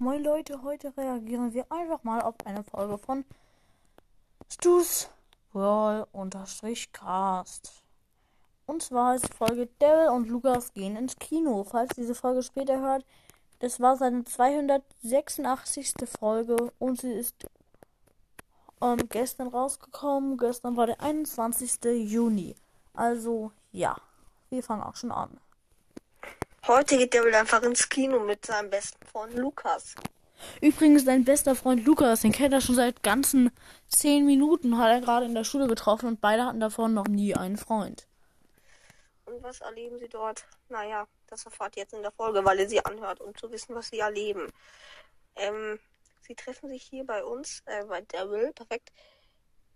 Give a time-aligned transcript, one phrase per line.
[0.00, 3.24] Moin Leute, heute reagieren wir einfach mal auf eine Folge von
[4.48, 5.10] Stu's
[5.50, 6.06] Brawl
[6.92, 7.82] Cast.
[8.66, 11.64] Und zwar ist die Folge Daryl und Lukas gehen ins Kino.
[11.64, 13.04] Falls diese Folge später hört,
[13.58, 15.94] das war seine 286.
[16.16, 17.48] Folge und sie ist
[18.80, 20.38] ähm, gestern rausgekommen.
[20.38, 21.80] Gestern war der 21.
[22.08, 22.54] Juni.
[22.94, 23.96] Also ja,
[24.48, 25.40] wir fangen auch schon an.
[26.68, 29.94] Heute geht er wohl einfach ins Kino mit seinem besten Freund Lukas.
[30.60, 33.50] Übrigens, dein bester Freund Lukas, den kennt er schon seit ganzen
[33.88, 37.34] zehn Minuten, hat er gerade in der Schule getroffen und beide hatten davon noch nie
[37.34, 38.06] einen Freund.
[39.24, 40.44] Und was erleben sie dort?
[40.68, 43.74] Naja, das erfahrt ihr jetzt in der Folge, weil ihr sie anhört, um zu wissen,
[43.74, 44.46] was sie erleben.
[45.36, 45.78] Ähm,
[46.20, 48.92] sie treffen sich hier bei uns, äh, bei Daryl, perfekt.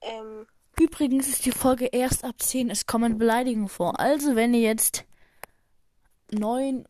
[0.03, 0.47] Ähm,
[0.79, 3.99] Übrigens ist die Folge erst ab 10, es kommen Beleidigungen vor.
[3.99, 5.07] Also, wenn ihr jetzt
[6.33, 6.87] 9,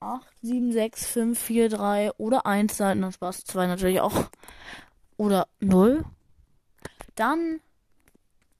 [0.00, 4.28] 8, 7, 6, 5, 4, 3 oder 1 seid, dann Spaß 2 natürlich auch.
[5.16, 6.04] Oder 0.
[7.14, 7.60] Dann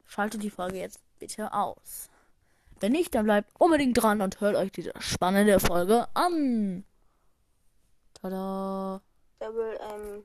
[0.06, 2.08] schaltet die Folge jetzt bitte aus.
[2.80, 6.84] Wenn nicht, dann bleibt unbedingt dran und hört euch diese spannende Folge an.
[8.14, 9.00] Tada.
[9.38, 10.24] Daryl ähm,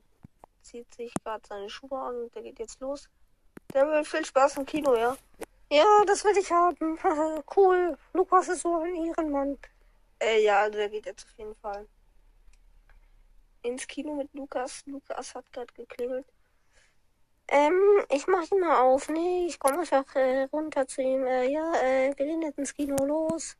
[0.61, 3.09] zieht sich gerade seine Schuhe an und der geht jetzt los.
[3.69, 5.15] Daryl, viel Spaß im Kino, ja?
[5.71, 6.97] Ja, das will ich haben.
[7.55, 7.97] cool.
[8.13, 9.57] Lukas ist so ein Ehrenmann.
[10.21, 11.87] Äh, ja, also er geht jetzt auf jeden Fall
[13.63, 14.83] ins Kino mit Lukas.
[14.85, 16.25] Lukas hat gerade geklingelt.
[17.47, 19.09] Ähm, ich mach ihn mal auf.
[19.09, 21.25] Nee, ich komme einfach äh, runter zu ihm.
[21.25, 23.57] Äh, ja, äh, wir gehen jetzt ins Kino los.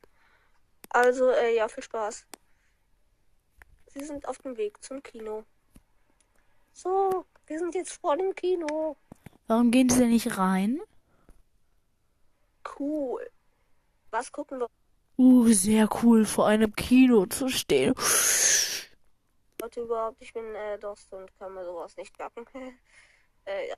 [0.90, 2.28] Also, äh, ja, viel Spaß.
[3.88, 5.44] Sie sind auf dem Weg zum Kino.
[6.74, 8.96] So, wir sind jetzt vor dem Kino.
[9.48, 10.80] Warum gehen sie denn nicht rein?
[12.80, 13.30] Cool.
[14.12, 14.68] Was gucken wir?
[15.24, 17.94] Uh, sehr cool, vor einem Kino zu stehen.
[19.62, 20.20] Leute überhaupt?
[20.20, 22.44] Ich bin äh, Dost und kann mir sowas nicht merken.
[23.46, 23.76] äh, ja.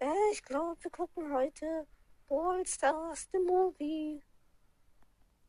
[0.00, 1.86] Äh, ich glaube, wir gucken heute
[2.28, 4.22] Brawl Stars, the Movie.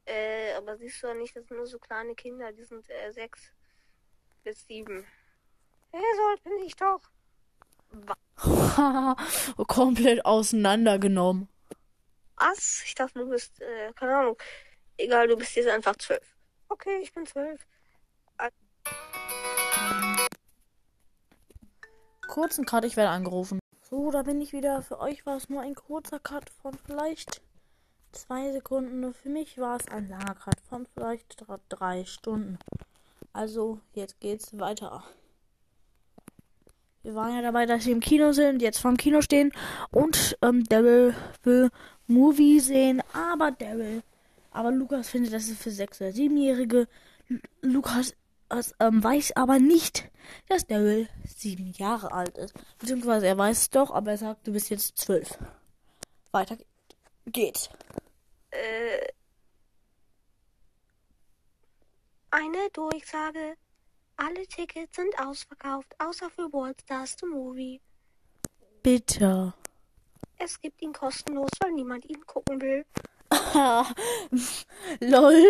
[0.05, 3.11] Äh, aber siehst du ja nicht, das sind nur so kleine Kinder, die sind äh,
[3.11, 3.51] sechs
[4.45, 5.05] bis sieben.
[5.91, 7.01] Äh, so bin ich doch.
[9.67, 11.49] Komplett auseinandergenommen.
[12.37, 12.83] Was?
[12.85, 14.37] Ich dachte, du bist, äh, keine Ahnung.
[15.01, 16.35] Egal, du bist jetzt einfach zwölf.
[16.69, 17.65] Okay, ich bin zwölf.
[22.27, 23.59] Kurzen Cut, ich werde angerufen.
[23.81, 24.83] So, da bin ich wieder.
[24.83, 27.41] Für euch war es nur ein kurzer Cut von vielleicht
[28.11, 29.11] zwei Sekunden.
[29.11, 32.59] Für mich war es ein langer Cut von vielleicht drei Stunden.
[33.33, 35.03] Also, jetzt geht's weiter.
[37.01, 39.51] Wir waren ja dabei, dass wir im Kino sind, jetzt vorm Kino stehen
[39.89, 41.71] und ähm, Daryl will
[42.05, 44.03] Movie sehen, aber Daryl
[44.51, 46.87] aber Lukas findet, das ist für 6- oder 7-Jährige.
[47.61, 48.13] Lukas
[48.79, 50.09] ähm, weiß aber nicht,
[50.47, 52.53] dass Daryl sieben Jahre alt ist.
[52.77, 55.37] Beziehungsweise er weiß es doch, aber er sagt, du bist jetzt zwölf.
[56.31, 56.57] Weiter
[57.25, 57.69] geht's.
[58.51, 59.07] Äh,
[62.29, 63.55] eine Durchsage.
[64.17, 67.81] Alle Tickets sind ausverkauft, außer für Worldstars the Movie.
[68.83, 69.53] Bitte.
[70.37, 72.85] Es gibt ihn kostenlos, weil niemand ihn gucken will.
[74.99, 75.45] Lol.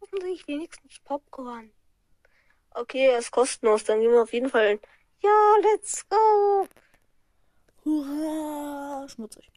[0.00, 1.70] Hoffentlich wenigstens Popcorn.
[2.70, 3.84] Okay, er ist kostenlos.
[3.84, 4.80] Dann gehen wir auf jeden Fall hin.
[5.20, 6.66] Ja, let's go.
[7.84, 9.06] Hurra.
[9.08, 9.50] Schmutzig.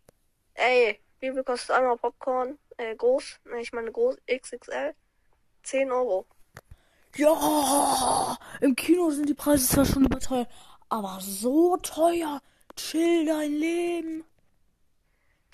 [0.53, 2.58] Ey, wie viel kostet einmal Popcorn?
[2.78, 3.40] Äh, groß?
[3.62, 4.94] Ich meine groß XXL.
[5.64, 6.25] 10 Euro.
[7.16, 10.50] Ja, im Kino sind die Preise zwar schon überteuert,
[10.90, 12.41] aber so teuer.
[12.75, 14.25] Chill dein Leben.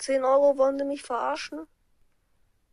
[0.02, 1.68] 10 Euro wollen sie mich verarschen?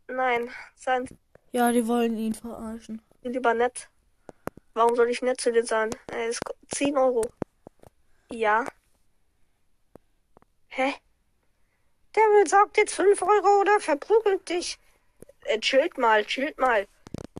[0.07, 1.07] Nein, seien
[1.51, 3.03] Ja, die wollen ihn verarschen.
[3.22, 3.88] Lieber nett.
[4.73, 5.91] Warum soll ich nett zu dir sein?
[6.12, 6.34] Äh,
[6.73, 7.22] 10 Euro.
[8.31, 8.66] Ja.
[10.69, 10.95] Hä?
[12.16, 14.79] Der will sagt jetzt 5 Euro oder verprügelt dich.
[15.41, 16.88] Äh, chillt mal, chillt mal.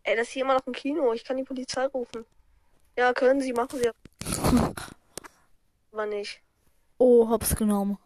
[0.03, 1.13] Ey, das ist hier immer noch ein Kino.
[1.13, 2.25] Ich kann die Polizei rufen.
[2.95, 3.89] Ja, können Sie, machen Sie.
[5.92, 6.44] Aber nicht.
[7.00, 7.97] Oh, hab's genommen.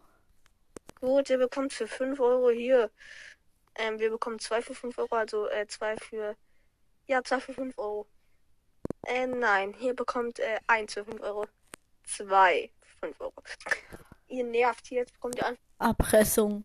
[1.04, 2.90] Gut, ihr bekommt für 5 Euro hier.
[3.74, 6.34] Ähm, wir bekommen 2 für 5 Euro, also äh, 2 für.
[7.06, 8.06] Ja, 2 für 5 Euro.
[9.06, 11.46] Äh, nein, hier bekommt äh, 1 für 5 Euro.
[12.04, 13.34] 2 für 5 Euro.
[14.28, 15.62] ihr nervt hier, jetzt bekommt ihr einfach.
[15.78, 16.64] Erpressung.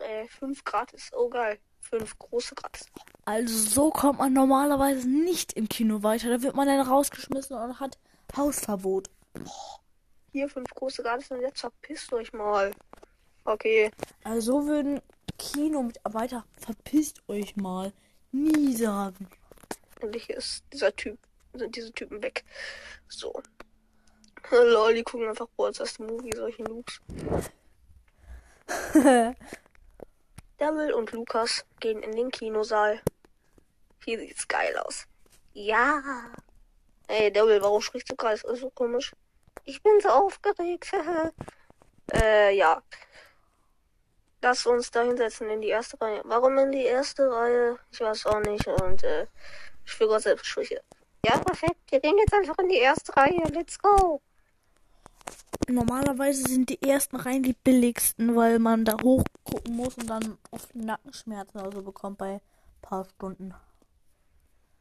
[0.00, 1.10] Äh, 5 gratis.
[1.14, 1.60] Oh geil.
[1.82, 2.86] 5 große gratis.
[3.26, 6.30] Also so kommt man normalerweise nicht im Kino weiter.
[6.30, 7.96] Da wird man dann rausgeschmissen und hat
[8.36, 9.08] Hausverbot.
[10.32, 12.72] Hier 5 große gratis und jetzt verpisst euch mal.
[13.48, 13.90] Okay.
[14.24, 15.00] Also würden
[15.38, 17.94] Kinomitarbeiter verpisst euch mal
[18.30, 19.26] nie sagen.
[20.00, 21.18] Endlich ist dieser Typ
[21.54, 22.44] sind diese Typen weg.
[23.08, 23.42] So.
[24.50, 27.00] Lol, die gucken einfach Brawl Stars Movie, solche Noobs.
[30.60, 33.00] Devil und Lukas gehen in den Kinosaal.
[34.04, 35.06] Hier sieht's geil aus.
[35.54, 36.02] Ja.
[37.06, 38.38] Ey, Devil, warum sprichst du gerade?
[38.42, 39.14] Das ist so komisch.
[39.64, 40.92] Ich bin so aufgeregt.
[42.12, 42.82] äh, ja.
[44.40, 46.22] Lass uns da hinsetzen in die erste Reihe.
[46.24, 47.78] Warum in die erste Reihe?
[47.90, 48.66] Ich weiß auch nicht.
[48.66, 49.26] Und äh,
[49.84, 50.80] ich führe Gott selbst Sprüche.
[51.26, 51.80] Ja, perfekt.
[51.90, 53.42] Wir gehen jetzt einfach in die erste Reihe.
[53.52, 54.20] Let's go.
[55.68, 60.74] Normalerweise sind die ersten Reihen die billigsten, weil man da hochgucken muss und dann oft
[60.74, 62.40] Nackenschmerzen oder so bekommt bei ein
[62.80, 63.52] paar Stunden.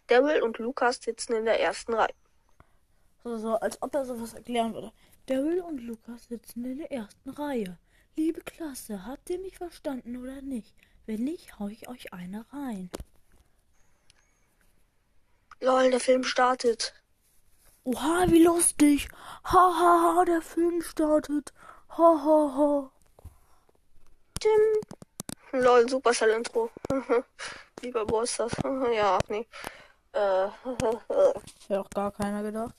[0.08, 2.14] Daryl und Lukas sitzen in der ersten Reihe.
[3.24, 4.94] So, so als ob er sowas erklären würde.
[5.26, 7.78] Daryl und Lukas sitzen in der ersten Reihe.
[8.18, 10.74] Liebe Klasse, habt ihr mich verstanden oder nicht?
[11.06, 12.90] Wenn nicht, hau ich euch eine rein.
[15.60, 16.96] Lol, der Film startet.
[17.84, 19.08] Oha, wie lustig.
[19.44, 21.54] Ha, ha, ha, der Film startet.
[21.90, 22.92] Ha, ha, ha.
[24.40, 25.62] Tim.
[25.62, 26.72] Lol, Supercell Intro.
[27.82, 28.54] wie bei Bosters.
[28.94, 29.46] ja, nee.
[30.14, 30.48] Äh,
[31.68, 32.74] Hätte auch gar keiner gedacht.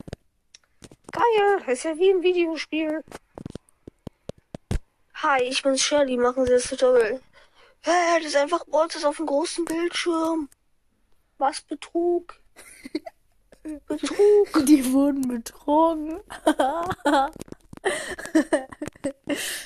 [1.12, 3.04] Geil, ist ja wie ein Videospiel.
[5.20, 7.20] Hi, ich bin's Shelly, machen Sie das Tutorial.
[7.80, 10.48] Hä, das ist einfach Bosters auf dem großen Bildschirm.
[11.38, 12.38] Was Betrug.
[13.88, 14.64] Betrug.
[14.64, 16.20] Die wurden betrogen.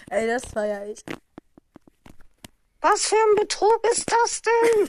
[0.09, 1.05] Ey, das war ja ich.
[2.81, 4.89] Was für ein Betrug ist das denn?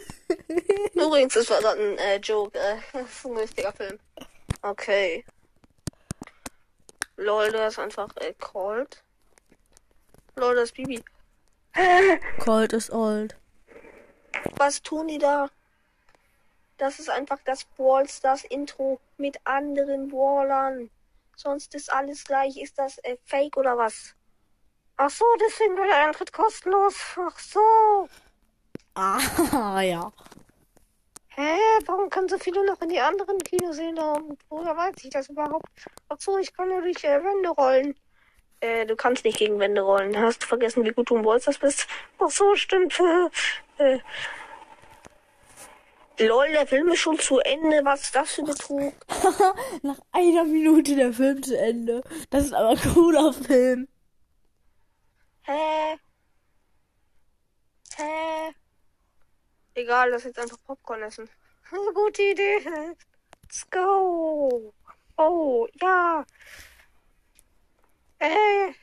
[0.94, 2.58] Übrigens, das war dann ein äh, Joke.
[2.58, 4.00] Äh, das ist ein richtiger Film.
[4.62, 5.26] Okay.
[7.18, 9.04] Lol, das ist einfach äh, Cold.
[10.36, 11.04] Lol, das Bibi.
[12.40, 13.36] Cold is old.
[14.58, 15.50] Was tun die da?
[16.78, 20.90] Das ist einfach das Brawl Stars Intro mit anderen Brawlern.
[21.36, 22.58] Sonst ist alles gleich.
[22.58, 24.16] Ist das äh, Fake oder was?
[24.98, 26.96] Ach so, deswegen war der Eintritt kostenlos.
[27.18, 28.10] Ach so.
[28.96, 30.12] Ah, ja.
[31.30, 31.58] Hä?
[31.86, 33.98] Warum können so viele noch in die anderen Kinos sehen?
[33.98, 35.68] Und woher weiß ich das überhaupt?
[36.10, 37.96] Ach so, ich kann nur durch äh, Wände rollen.
[38.64, 40.18] Äh, du kannst nicht gegen Wände rollen.
[40.18, 41.86] Hast du vergessen, wie gut du im Bolsters bist?
[42.18, 42.98] Ach so, stimmt.
[43.78, 44.00] äh,
[46.18, 47.84] Lol, der Film ist schon zu Ende.
[47.84, 48.94] Was ist das für Betrug?
[49.82, 52.04] Nach einer Minute der Film zu Ende.
[52.30, 53.90] Das ist aber ein cooler Film.
[55.42, 55.98] Hä?
[57.98, 58.56] Hä?
[59.74, 61.30] Egal, lass jetzt einfach Popcorn essen.
[61.94, 62.60] Gute Idee.
[63.42, 64.74] Let's go.
[65.18, 66.24] Oh, ja.
[68.24, 68.74] Äh.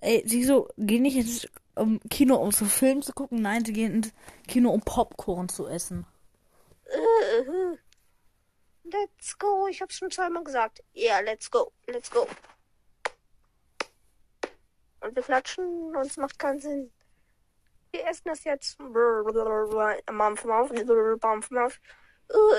[0.00, 3.40] Ey, sie so, gehen nicht ins um, Kino, um so Film zu gucken.
[3.40, 4.12] Nein, sie gehen ins
[4.46, 6.06] Kino, um Popcorn zu essen.
[6.84, 7.78] Äh,
[8.84, 9.68] Let's go.
[9.68, 10.82] Ich hab's schon zweimal gesagt.
[10.92, 11.72] Ja, yeah, let's go.
[11.86, 12.26] Let's go.
[15.00, 16.92] Und wir klatschen und es macht keinen Sinn.
[17.90, 18.78] Wir essen das jetzt.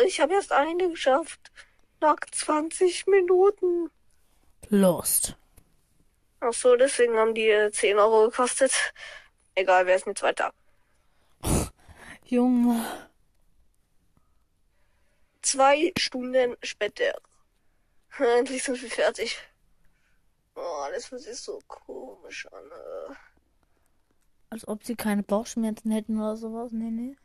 [0.05, 1.51] Ich habe erst eine geschafft.
[2.01, 3.91] Nach 20 Minuten.
[4.69, 5.37] Lost.
[6.45, 8.73] Ach so, deswegen haben die äh, 10 Euro gekostet.
[9.55, 10.53] Egal, wer ist jetzt weiter?
[12.25, 12.85] Junge.
[15.41, 17.13] Zwei Stunden später.
[18.17, 19.37] Endlich sind wir fertig.
[20.55, 22.65] Oh, das fühlt sich so komisch an.
[22.65, 23.13] Äh.
[24.49, 26.73] Als ob sie keine Bauchschmerzen hätten oder sowas.
[26.73, 27.15] Nee, nee.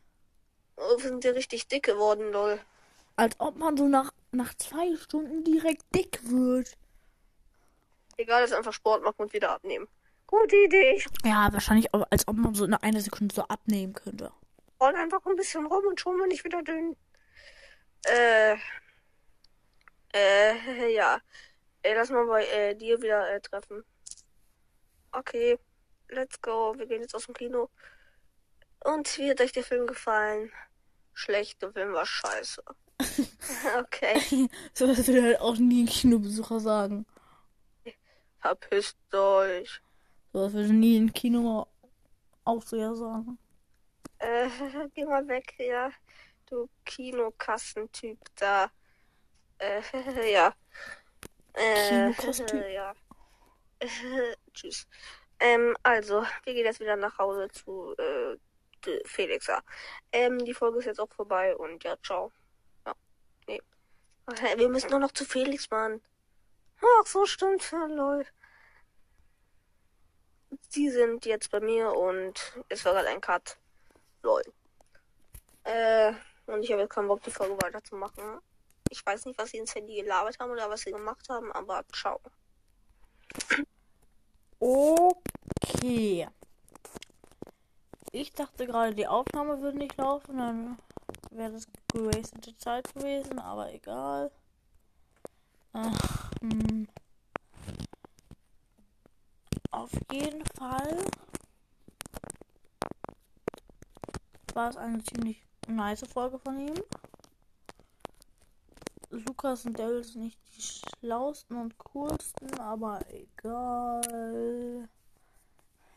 [0.77, 2.57] Oh, wir sind ja richtig dick geworden, lol.
[3.17, 6.77] Als ob man so nach, nach zwei Stunden direkt dick wird.
[8.19, 9.87] Egal, dass einfach Sport machen und wieder abnehmen.
[10.27, 11.01] Gute Idee.
[11.23, 14.29] Ja, wahrscheinlich, als ob man so in einer Sekunde so abnehmen könnte.
[14.81, 16.97] Roll einfach ein bisschen rum und schon bin ich wieder dünn.
[18.03, 18.57] Äh.
[20.13, 21.21] Äh, ja.
[21.81, 23.85] Ey, lass mal bei äh, dir wieder äh, treffen.
[25.13, 25.57] Okay,
[26.09, 26.73] let's go.
[26.77, 27.69] Wir gehen jetzt aus dem Kino.
[28.83, 30.51] Und wie hat euch der Film gefallen?
[31.13, 32.63] Schlecht, der Film war scheiße.
[33.79, 34.49] okay.
[34.73, 37.05] so was würde halt auch nie ein Kinobesucher sagen.
[38.41, 39.81] Verpisst euch.
[40.31, 41.67] So was würde nie ein Kino
[42.45, 43.37] auch so ja sagen.
[44.19, 44.49] Äh,
[44.95, 45.91] geh mal weg, ja.
[46.45, 48.71] Du Kinokassentyp da.
[49.59, 49.81] Äh,
[50.31, 50.53] ja.
[51.53, 52.11] Äh,
[52.73, 52.93] ja.
[54.53, 54.87] Tschüss.
[55.39, 58.37] Ähm, also, wir gehen jetzt wieder nach Hause zu äh,
[59.05, 59.61] Felixa.
[60.11, 62.31] Ähm, die Folge ist jetzt auch vorbei und ja, ciao.
[62.85, 62.93] Ja,
[63.47, 63.61] nee.
[64.57, 66.01] Wir müssen nur noch zu Felix, Mann.
[66.81, 68.25] Ach, so stimmt, lol.
[70.69, 73.57] Sie sind jetzt bei mir und es war gerade ein Cut.
[74.23, 74.43] Lol.
[75.63, 76.13] Äh,
[76.47, 78.39] und ich habe jetzt keinen Bock, die Folge weiterzumachen.
[78.89, 81.83] Ich weiß nicht, was sie ins Handy gelabert haben oder was sie gemacht haben, aber
[81.93, 82.19] ciao.
[84.59, 86.27] Okay.
[88.11, 90.79] Ich dachte gerade, die Aufnahme würde nicht laufen, dann
[91.29, 94.31] wäre das gewastete Zeit gewesen, aber egal.
[95.73, 96.87] Ach, hm.
[99.71, 101.05] Auf jeden Fall
[104.53, 106.83] war es eine ziemlich nice Folge von ihm.
[109.11, 114.89] Lukas und Daryl sind nicht die schlausten und coolsten, aber egal.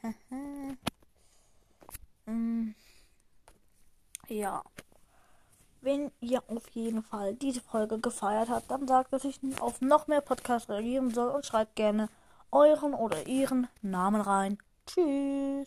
[2.26, 2.74] mm.
[4.28, 4.62] Ja.
[5.82, 10.06] Wenn ihr auf jeden Fall diese Folge gefeiert habt, dann sagt, dass ich auf noch
[10.06, 12.08] mehr Podcasts reagieren soll und schreibt gerne
[12.52, 14.58] euren oder ihren Namen rein.
[14.86, 15.66] Tschüss.